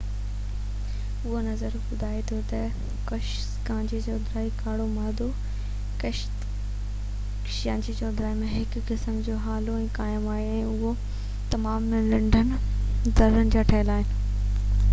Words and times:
اهو 1.25 1.41
نظريو 1.47 1.79
ٻڌائي 1.89 2.21
ٿو 2.29 2.35
تہ 2.51 2.61
ڪهڪشان 3.09 3.89
جي 3.91 3.99
چوڌاري 4.05 4.47
ڪارو 4.61 4.87
مادو 4.93 5.27
ڪهڪشان 6.05 7.85
جي 7.89 7.95
چوڌاري 7.99 8.49
هڪ 8.55 8.81
قسم 8.89 9.19
جي 9.29 9.35
هالو 9.45 9.75
۾ 9.83 9.85
قائم 9.99 10.27
آهي 10.37 10.47
۽ 10.63 10.65
اهو 10.71 10.95
تمام 11.53 11.91
ننڍن 11.93 12.57
زرڙن 13.21 13.57
جا 13.57 13.65
ٺهيل 13.73 13.93
آهن 13.97 14.83